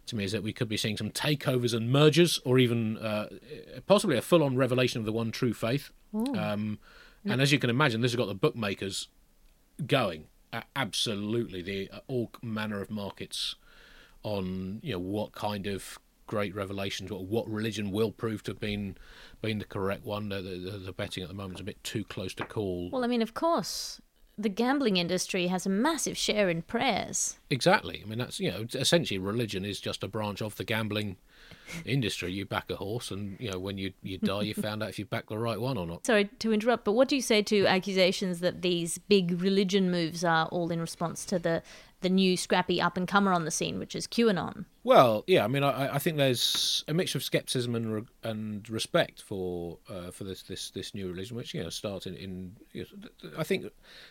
to 0.06 0.16
me 0.16 0.24
is 0.24 0.32
that 0.32 0.42
we 0.42 0.52
could 0.52 0.68
be 0.68 0.76
seeing 0.76 0.96
some 0.96 1.10
takeovers 1.10 1.72
and 1.72 1.90
mergers, 1.90 2.40
or 2.44 2.58
even 2.58 2.98
uh, 2.98 3.28
possibly 3.86 4.16
a 4.16 4.22
full 4.22 4.42
on 4.42 4.56
revelation 4.56 4.98
of 4.98 5.06
the 5.06 5.12
one 5.12 5.30
true 5.30 5.54
faith. 5.54 5.92
Um, 6.12 6.78
and 7.24 7.40
as 7.40 7.52
you 7.52 7.58
can 7.58 7.70
imagine, 7.70 8.00
this 8.00 8.12
has 8.12 8.16
got 8.16 8.26
the 8.26 8.34
bookmakers 8.34 9.08
going 9.86 10.26
absolutely 10.76 11.62
the 11.62 11.90
uh, 11.90 12.00
all 12.06 12.30
manner 12.42 12.80
of 12.80 12.90
markets 12.90 13.54
on 14.22 14.80
you 14.82 14.92
know 14.92 14.98
what 14.98 15.32
kind 15.32 15.66
of 15.66 15.98
great 16.26 16.54
revelations 16.54 17.10
what, 17.10 17.24
what 17.24 17.48
religion 17.48 17.90
will 17.90 18.12
prove 18.12 18.42
to 18.42 18.52
have 18.52 18.60
been 18.60 18.96
been 19.42 19.58
the 19.58 19.64
correct 19.64 20.04
one. 20.04 20.28
The, 20.28 20.40
the, 20.40 20.78
the 20.78 20.92
betting 20.92 21.22
at 21.22 21.28
the 21.28 21.34
moment 21.34 21.54
is 21.56 21.60
a 21.60 21.64
bit 21.64 21.82
too 21.82 22.04
close 22.04 22.34
to 22.34 22.44
call. 22.44 22.90
Well 22.90 23.04
i 23.04 23.06
mean 23.06 23.22
of 23.22 23.34
course 23.34 24.00
the 24.42 24.48
gambling 24.48 24.96
industry 24.96 25.48
has 25.48 25.66
a 25.66 25.70
massive 25.70 26.16
share 26.16 26.48
in 26.48 26.62
prayers. 26.62 27.38
Exactly. 27.50 28.02
I 28.04 28.08
mean 28.08 28.18
that's 28.18 28.40
you 28.40 28.50
know 28.50 28.66
essentially 28.74 29.18
religion 29.18 29.64
is 29.64 29.80
just 29.80 30.02
a 30.02 30.08
branch 30.08 30.40
of 30.40 30.56
the 30.56 30.64
gambling 30.64 31.16
industry, 31.84 32.32
you 32.32 32.44
back 32.44 32.70
a 32.70 32.76
horse, 32.76 33.10
and 33.10 33.36
you 33.38 33.50
know 33.50 33.58
when 33.58 33.78
you 33.78 33.92
you 34.02 34.18
die, 34.18 34.42
you 34.42 34.54
found 34.54 34.82
out 34.82 34.88
if 34.88 34.98
you 34.98 35.04
back 35.04 35.28
the 35.28 35.38
right 35.38 35.60
one 35.60 35.78
or 35.78 35.86
not. 35.86 36.06
Sorry 36.06 36.24
to 36.38 36.52
interrupt, 36.52 36.84
but 36.84 36.92
what 36.92 37.08
do 37.08 37.16
you 37.16 37.22
say 37.22 37.42
to 37.42 37.66
accusations 37.66 38.40
that 38.40 38.62
these 38.62 38.98
big 38.98 39.40
religion 39.40 39.90
moves 39.90 40.24
are 40.24 40.46
all 40.46 40.70
in 40.70 40.80
response 40.80 41.24
to 41.26 41.38
the 41.38 41.62
the 42.00 42.08
new 42.08 42.36
scrappy 42.36 42.80
up 42.80 42.96
and 42.96 43.06
comer 43.06 43.32
on 43.32 43.44
the 43.44 43.50
scene, 43.50 43.78
which 43.78 43.94
is 43.94 44.06
QAnon? 44.06 44.64
Well, 44.82 45.24
yeah, 45.26 45.44
I 45.44 45.46
mean, 45.48 45.62
I, 45.62 45.96
I 45.96 45.98
think 45.98 46.16
there's 46.16 46.84
a 46.88 46.94
mixture 46.94 47.18
of 47.18 47.22
skepticism 47.22 47.74
and 47.74 47.94
re- 47.94 48.06
and 48.22 48.68
respect 48.70 49.20
for 49.20 49.78
uh, 49.90 50.10
for 50.10 50.24
this, 50.24 50.42
this 50.42 50.70
this 50.70 50.94
new 50.94 51.08
religion, 51.08 51.36
which 51.36 51.52
you 51.52 51.62
know 51.62 51.68
starts 51.68 52.06
in. 52.06 52.56
you 52.72 52.86
know, 52.96 53.08
I 53.36 53.44
think 53.44 53.66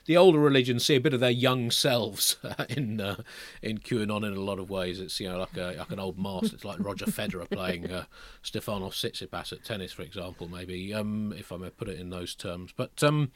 the 0.06 0.18
older 0.18 0.38
religions 0.38 0.86
see 0.86 0.96
a 0.96 1.02
bit 1.02 1.16
of 1.16 1.20
their 1.20 1.32
young 1.32 1.72
selves 1.72 2.38
in 2.70 3.02
uh, 3.02 3.24
in 3.64 3.80
QAnon 3.80 4.28
in 4.28 4.38
a 4.38 4.42
lot 4.42 4.60
of 4.60 4.70
ways. 4.70 5.00
It's 5.00 5.20
you 5.20 5.28
know 5.28 5.40
like 5.40 5.58
a, 5.58 5.76
like 5.80 5.92
an 5.92 6.00
old 6.00 6.20
master. 6.20 6.56
It's 6.56 6.66
like 6.66 6.80
Roger 6.80 7.06
Federer 7.06 7.50
playing 7.52 7.92
uh, 7.92 8.06
Stefanos 8.44 8.94
Tsitsipas 8.94 9.52
at 9.52 9.64
tennis, 9.64 9.92
for 9.92 10.04
example, 10.04 10.48
maybe 10.48 10.94
um, 10.94 11.34
if 11.36 11.52
I 11.52 11.58
may 11.58 11.72
put 11.72 11.90
it 11.90 12.00
in 12.00 12.12
those 12.12 12.36
terms. 12.36 12.74
But 12.76 13.04
um, 13.04 13.32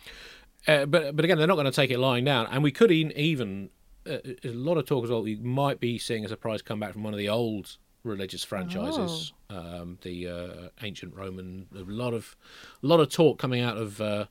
uh, 0.68 0.86
but 0.86 1.16
but 1.16 1.26
again, 1.26 1.38
they're 1.38 1.48
not 1.48 1.56
going 1.56 1.66
to 1.66 1.72
take 1.72 1.92
it 1.92 2.00
lying 2.00 2.26
down, 2.26 2.48
and 2.52 2.64
we 2.64 2.72
could 2.72 2.92
even 2.92 3.70
uh, 3.70 3.70
a 4.06 4.50
lot 4.50 4.78
of 4.78 4.86
talk 4.86 5.04
as 5.04 5.10
well. 5.10 5.28
You 5.28 5.38
might 5.38 5.80
be 5.80 5.98
seeing 5.98 6.26
a 6.26 6.30
surprise 6.30 6.62
comeback 6.62 6.94
from 6.94 7.04
one 7.04 7.14
of 7.14 7.20
the 7.20 7.30
old 7.30 7.78
religious 8.04 8.44
franchises, 8.44 9.34
oh. 9.50 9.58
um, 9.58 9.98
the 10.02 10.28
uh, 10.28 10.70
ancient 10.82 11.16
Roman. 11.16 11.68
A 11.76 11.80
lot 11.80 12.14
of, 12.14 12.36
a 12.84 12.88
lot 12.88 13.00
of 13.00 13.10
talk 13.10 13.40
coming 13.40 13.62
out 13.62 13.78
of. 13.78 14.02
Uh, 14.02 14.26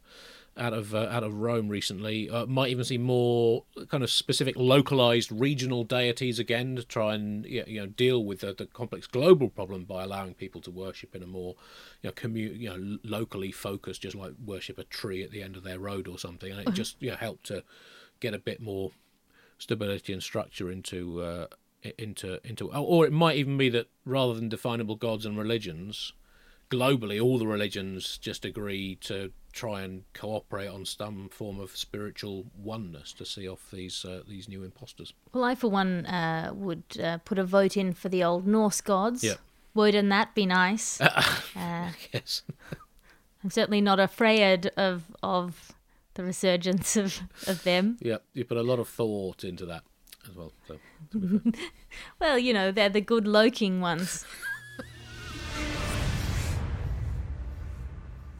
out 0.57 0.75
of 0.75 0.95
uh, 0.95 1.09
out 1.11 1.23
of 1.23 1.35
Rome 1.35 1.69
recently. 1.69 2.29
Uh, 2.29 2.47
might 2.47 2.69
even 2.69 2.85
see 2.85 2.99
more 2.99 3.64
kind 3.88 4.05
of 4.05 4.11
specific, 4.11 4.55
localized 4.57 5.33
regional 5.33 5.85
deities 5.85 6.38
again 6.38 6.76
to 6.76 6.85
try 6.85 7.14
and 7.14 7.47
you 7.47 7.81
know 7.81 7.87
deal 7.87 8.25
with 8.25 8.41
the, 8.41 8.52
the 8.52 8.67
complex 8.67 9.07
global 9.07 9.49
problem 9.49 9.85
by 9.85 10.02
allowing 10.02 10.35
people 10.35 10.61
to 10.62 10.71
worship 10.71 11.14
in 11.14 11.23
a 11.23 11.26
more 11.26 11.55
you 12.02 12.09
know 12.09 12.12
commu- 12.12 12.59
you 12.59 12.69
know 12.69 12.99
locally 13.02 13.52
focused, 13.52 14.02
just 14.02 14.17
like 14.17 14.33
worship 14.45 14.79
a 14.79 14.85
tree 14.85 15.23
at 15.23 15.31
the 15.31 15.43
end 15.43 15.57
of 15.57 15.62
their 15.62 15.79
road 15.79 16.07
or 16.07 16.19
something, 16.19 16.52
and 16.52 16.69
it 16.69 16.73
just 16.75 16.97
you 17.00 17.11
know 17.11 17.17
helped 17.17 17.47
to 17.47 17.64
get 18.21 18.35
a 18.35 18.38
bit 18.38 18.61
more 18.61 18.93
stability 19.62 20.12
and 20.12 20.23
structure 20.23 20.71
into 20.71 21.23
uh, 21.23 21.47
into 21.99 22.38
into 22.45 22.71
or 22.73 23.07
it 23.07 23.12
might 23.12 23.37
even 23.37 23.57
be 23.57 23.69
that 23.69 23.88
rather 24.04 24.35
than 24.35 24.49
definable 24.49 24.97
gods 24.97 25.25
and 25.25 25.38
religions 25.38 26.12
globally 26.71 27.23
all 27.23 27.38
the 27.38 27.47
religions 27.47 28.19
just 28.19 28.45
agree 28.45 28.97
to 28.97 29.31
try 29.52 29.83
and 29.83 30.04
cooperate 30.14 30.69
on 30.69 30.85
some 30.85 31.28
form 31.28 31.61
of 31.61 31.76
spiritual 31.76 32.47
oneness 32.57 33.12
to 33.12 33.25
see 33.25 33.47
off 33.47 33.71
these 33.71 34.04
uh, 34.04 34.23
these 34.26 34.49
new 34.49 34.64
imposters. 34.64 35.12
Well 35.33 35.45
i 35.45 35.54
for 35.54 35.69
one 35.69 36.07
uh, 36.07 36.52
would 36.54 36.85
uh, 37.02 37.19
put 37.19 37.38
a 37.38 37.45
vote 37.45 37.76
in 37.76 37.92
for 37.92 38.09
the 38.09 38.25
old 38.25 38.47
norse 38.47 38.81
gods. 38.81 39.23
Yeah. 39.23 39.35
Wouldn't 39.75 40.09
that 40.09 40.35
be 40.35 40.47
nice? 40.47 41.00
Uh, 41.54 41.90
yes. 42.12 42.42
I'm 43.45 43.50
certainly 43.50 43.81
not 43.83 44.00
afraid 44.00 44.71
of 44.76 45.02
of 45.23 45.73
the 46.14 46.25
resurgence 46.25 46.97
of, 46.97 47.21
of 47.47 47.62
them. 47.64 47.97
Yeah, 48.00 48.19
you 48.33 48.45
put 48.45 48.57
a 48.57 48.62
lot 48.62 48.78
of 48.78 48.88
thought 48.88 49.45
into 49.45 49.66
that 49.66 49.83
as 50.28 50.37
well. 50.37 50.52
So, 50.69 50.78
well, 52.21 52.38
you 52.38 52.52
know, 52.52 52.71
they're 52.71 52.88
the 52.88 53.00
good 53.00 53.26
looking 53.26 53.81
ones. 53.81 54.25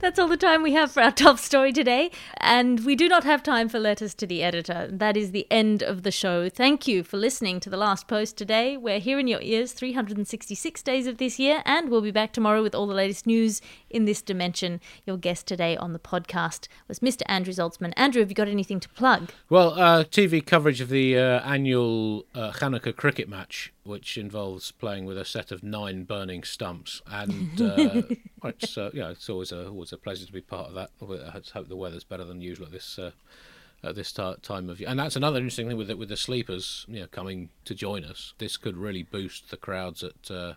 That's 0.03 0.19
all 0.19 0.27
the 0.27 0.37
time 0.37 0.65
we 0.65 0.73
have 0.73 0.91
for 0.91 1.01
our 1.01 1.13
top 1.13 1.39
story 1.39 1.73
today. 1.73 2.11
And 2.39 2.85
we 2.85 2.97
do 2.97 3.09
not 3.09 3.23
have 3.23 3.41
time 3.41 3.69
for 3.69 3.79
letters 3.79 4.15
to 4.15 4.27
the 4.27 4.43
editor. 4.43 4.89
That 4.91 5.17
is 5.17 5.31
the 5.31 5.47
end 5.49 5.81
of 5.81 6.03
the 6.03 6.11
show. 6.11 6.49
Thank 6.49 6.89
you 6.89 7.05
for 7.05 7.19
listening 7.19 7.61
to 7.61 7.71
the 7.71 7.77
last 7.77 8.09
post 8.09 8.37
today. 8.37 8.77
We're 8.77 8.99
here 8.99 9.21
in 9.21 9.29
your 9.29 9.41
ears 9.41 9.71
366 9.71 10.83
days 10.83 11.07
of 11.07 11.19
this 11.19 11.39
year, 11.39 11.63
and 11.65 11.89
we'll 11.89 12.01
be 12.01 12.11
back 12.11 12.33
tomorrow 12.33 12.65
with 12.65 12.75
all 12.75 12.89
the 12.89 12.95
latest 12.95 13.29
news 13.29 13.61
in 13.91 14.05
this 14.05 14.23
dimension. 14.23 14.81
Your 15.07 15.17
guest 15.17 15.47
today 15.47 15.77
on 15.77 15.93
the 15.93 16.01
podcast 16.01 16.67
was 16.89 16.99
Mr. 16.99 17.23
Andrew 17.27 17.55
Zaltzman. 17.55 17.93
Andrew, 17.97 18.23
have 18.23 18.29
you 18.29 18.35
got 18.35 18.49
anything 18.49 18.81
to 18.81 18.89
plug? 18.89 19.31
Well, 19.49 19.79
uh, 19.79 20.03
TV 20.03 20.45
coverage 20.45 20.81
of 20.81 20.89
the 20.89 21.17
uh, 21.17 21.49
annual 21.49 22.27
uh, 22.35 22.51
Hanukkah 22.51 22.97
cricket 22.97 23.29
match 23.29 23.73
which 23.85 24.17
involves 24.17 24.71
playing 24.71 25.05
with 25.05 25.19
a 25.19 25.25
set 25.25 25.51
of 25.51 25.63
nine 25.63 26.05
burning 26.05 26.43
stumps, 26.43 27.03
and 27.07 27.61
uh, 27.61 28.03
it's 28.45 28.79
uh, 28.79 28.91
yeah, 28.95 29.11
it's 29.11 29.29
always 29.29 29.53
a 29.53 29.69
always 29.69 29.93
a 29.93 29.99
pleasure 29.99 30.27
to 30.27 30.33
be 30.33 30.41
part 30.41 30.69
of 30.69 30.75
that. 30.75 30.91
I 31.01 31.41
hope 31.53 31.69
the 31.69 31.77
weather's 31.77 32.05
better 32.05 32.25
than 32.25 32.41
usual 32.41 32.67
at 32.67 32.73
this 32.73 32.99
uh, 32.99 33.11
at 33.83 33.95
this 33.95 34.13
t- 34.13 34.35
time 34.43 34.69
of 34.69 34.81
year, 34.81 34.89
and 34.89 34.99
that's 34.99 35.17
another 35.17 35.39
interesting 35.39 35.69
thing 35.69 35.77
with 35.77 35.89
the, 35.89 35.97
with 35.97 36.09
the 36.09 36.17
sleepers, 36.17 36.87
you 36.89 37.01
know, 37.01 37.07
coming 37.07 37.51
to 37.65 37.75
join 37.75 38.05
us. 38.05 38.35
This 38.39 38.57
could 38.57 38.77
really 38.77 39.03
boost 39.03 39.51
the 39.51 39.57
crowds 39.57 40.03
at. 40.03 40.31
Uh, 40.31 40.55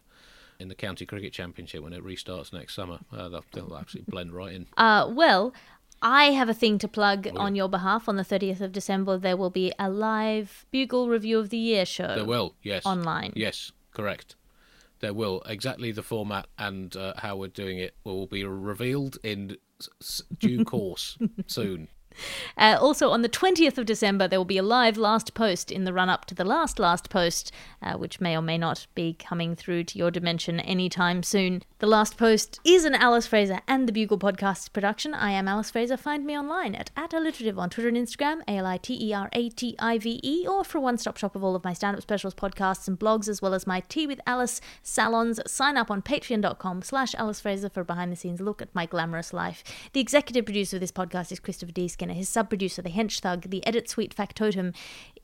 in 0.57 0.69
the 0.69 0.75
county 0.75 1.05
cricket 1.05 1.33
championship 1.33 1.83
when 1.83 1.91
it 1.91 2.01
restarts 2.01 2.53
next 2.53 2.75
summer, 2.75 2.99
uh, 3.11 3.27
they'll, 3.27 3.43
they'll 3.51 3.77
absolutely 3.77 4.09
blend 4.09 4.31
right 4.31 4.53
in. 4.53 4.65
Uh, 4.77 5.05
well, 5.11 5.53
I 6.01 6.25
have 6.31 6.49
a 6.49 6.53
thing 6.53 6.77
to 6.79 6.87
plug 6.87 7.27
on 7.35 7.55
your 7.55 7.69
behalf. 7.69 8.07
On 8.07 8.15
the 8.15 8.23
30th 8.23 8.61
of 8.61 8.71
December, 8.71 9.17
there 9.17 9.37
will 9.37 9.49
be 9.49 9.71
a 9.79 9.89
live 9.89 10.65
Bugle 10.71 11.09
Review 11.09 11.39
of 11.39 11.49
the 11.49 11.57
Year 11.57 11.85
show. 11.85 12.13
There 12.15 12.25
will, 12.25 12.55
yes. 12.61 12.85
Online. 12.85 13.33
Yes, 13.35 13.71
correct. 13.91 14.35
There 14.99 15.13
will. 15.13 15.41
Exactly 15.45 15.91
the 15.91 16.03
format 16.03 16.47
and 16.57 16.95
uh, 16.95 17.13
how 17.17 17.37
we're 17.37 17.47
doing 17.47 17.79
it 17.79 17.95
will 18.03 18.27
be 18.27 18.43
revealed 18.43 19.17
in 19.23 19.57
s- 20.01 20.21
due 20.39 20.63
course 20.73 21.17
soon. 21.47 21.87
Uh, 22.57 22.77
also, 22.79 23.09
on 23.09 23.21
the 23.21 23.29
20th 23.29 23.77
of 23.77 23.85
December, 23.85 24.27
there 24.27 24.39
will 24.39 24.45
be 24.45 24.57
a 24.57 24.63
live 24.63 24.97
last 24.97 25.33
post 25.33 25.71
in 25.71 25.83
the 25.83 25.91
run 25.91 26.09
up 26.09 26.25
to 26.25 26.33
the 26.33 26.45
last 26.45 26.79
last 26.79 27.09
post, 27.09 27.51
uh, 27.81 27.93
which 27.95 28.21
may 28.21 28.35
or 28.35 28.41
may 28.41 28.57
not 28.57 28.87
be 28.95 29.13
coming 29.13 29.55
through 29.55 29.83
to 29.83 29.97
your 29.97 30.09
dimension 30.09 30.59
anytime 30.61 31.21
soon. 31.21 31.63
The 31.79 31.87
last 31.87 32.17
post 32.17 32.59
is 32.63 32.85
an 32.85 32.95
Alice 32.95 33.27
Fraser 33.27 33.59
and 33.67 33.87
the 33.87 33.91
Bugle 33.91 34.17
Podcast 34.17 34.71
production. 34.71 35.13
I 35.13 35.31
am 35.31 35.47
Alice 35.47 35.69
Fraser. 35.69 35.97
Find 35.97 36.25
me 36.25 36.37
online 36.37 36.75
at, 36.75 36.91
at 36.95 37.13
aliterative 37.13 37.59
on 37.59 37.69
Twitter 37.69 37.89
and 37.89 37.97
Instagram, 37.97 38.41
A 38.47 38.57
L 38.57 38.65
I 38.65 38.77
T 38.77 38.97
E 39.09 39.13
R 39.13 39.29
A 39.33 39.49
T 39.49 39.75
I 39.79 39.97
V 39.97 40.21
E, 40.23 40.47
or 40.47 40.63
for 40.63 40.77
a 40.77 40.81
one 40.81 40.97
stop 40.97 41.17
shop 41.17 41.35
of 41.35 41.43
all 41.43 41.55
of 41.55 41.63
my 41.63 41.73
stand 41.73 41.97
up 41.97 42.01
specials, 42.01 42.33
podcasts, 42.33 42.87
and 42.87 42.97
blogs, 42.97 43.27
as 43.27 43.41
well 43.41 43.53
as 43.53 43.67
my 43.67 43.81
Tea 43.81 44.07
with 44.07 44.21
Alice 44.25 44.61
salons. 44.81 45.39
Sign 45.45 45.75
up 45.75 45.91
on 45.91 46.01
patreon.com 46.01 46.81
slash 46.81 47.13
Alice 47.15 47.41
Fraser 47.41 47.69
for 47.69 47.81
a 47.81 47.85
behind 47.85 48.11
the 48.11 48.15
scenes 48.15 48.39
look 48.39 48.61
at 48.61 48.73
my 48.73 48.85
glamorous 48.85 49.33
life. 49.33 49.63
The 49.93 49.99
executive 49.99 50.45
producer 50.45 50.77
of 50.77 50.81
this 50.81 50.91
podcast 50.91 51.31
is 51.31 51.39
Christopher 51.39 51.71
D. 51.71 51.87
Skinner. 52.05 52.17
His 52.17 52.29
sub 52.29 52.49
producer, 52.49 52.81
the 52.81 52.89
hench 52.89 53.19
thug, 53.19 53.49
the 53.49 53.65
edit 53.65 53.89
suite 53.89 54.13
factotum, 54.13 54.73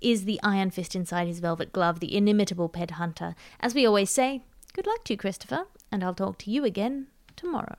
is 0.01 0.25
the 0.25 0.39
iron 0.43 0.71
fist 0.71 0.95
inside 0.95 1.27
his 1.27 1.39
velvet 1.39 1.71
glove, 1.71 2.00
the 2.00 2.15
inimitable 2.15 2.69
Ped 2.69 2.91
Hunter. 2.91 3.35
As 3.59 3.75
we 3.75 3.85
always 3.85 4.09
say, 4.09 4.41
good 4.73 4.88
luck 4.88 5.03
to 5.05 5.13
you, 5.13 5.17
Christopher, 5.17 5.67
and 5.91 6.03
I'll 6.03 6.15
talk 6.15 6.39
to 6.39 6.51
you 6.51 6.65
again 6.65 7.07
tomorrow. 7.35 7.77